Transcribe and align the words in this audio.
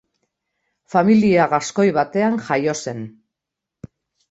Familia 0.93 1.45
gaskoi 1.51 1.85
batean 1.99 2.41
jaio 2.49 2.77
zen. 2.83 3.07